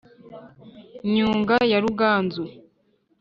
[1.13, 2.43] nyunga ya ruganzu